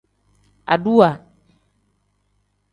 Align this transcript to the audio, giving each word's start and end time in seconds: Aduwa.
Aduwa. 0.73 1.09